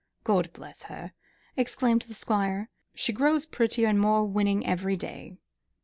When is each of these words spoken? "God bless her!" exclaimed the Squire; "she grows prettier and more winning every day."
"God 0.23 0.51
bless 0.51 0.81
her!" 0.89 1.13
exclaimed 1.55 2.01
the 2.07 2.15
Squire; 2.15 2.71
"she 2.95 3.13
grows 3.13 3.45
prettier 3.45 3.87
and 3.87 3.99
more 4.01 4.25
winning 4.25 4.65
every 4.65 4.97
day." 4.97 5.37